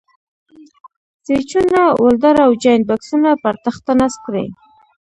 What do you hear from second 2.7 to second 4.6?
بکسونه پر تخته نصب کړئ.